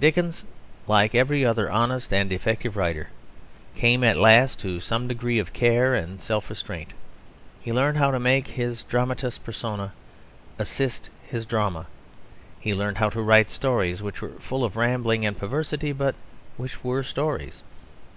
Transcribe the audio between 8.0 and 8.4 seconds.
to